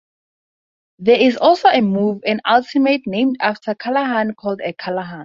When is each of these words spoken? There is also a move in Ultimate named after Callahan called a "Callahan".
There 0.97 1.21
is 1.21 1.37
also 1.37 1.67
a 1.67 1.79
move 1.79 2.23
in 2.25 2.41
Ultimate 2.49 3.03
named 3.05 3.37
after 3.39 3.75
Callahan 3.75 4.33
called 4.33 4.59
a 4.61 4.73
"Callahan". 4.73 5.19